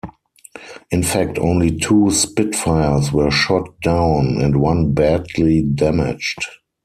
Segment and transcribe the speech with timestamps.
[0.89, 6.43] In fact, only two Spitfires were shot down and one badly damaged.